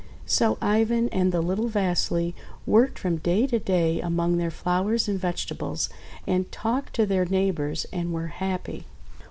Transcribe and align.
So 0.25 0.57
Ivan 0.63 1.09
and 1.09 1.31
the 1.31 1.41
little 1.41 1.67
Vasily 1.67 2.33
worked 2.65 2.97
from 2.97 3.17
day 3.17 3.45
to 3.45 3.59
day 3.59 4.01
among 4.01 4.37
their 4.37 4.49
flowers 4.49 5.07
and 5.07 5.19
vegetables, 5.19 5.89
and 6.25 6.51
talked 6.51 6.95
to 6.95 7.05
their 7.05 7.25
neighbours, 7.25 7.85
and 7.93 8.11
were 8.11 8.27
happy. 8.29 8.85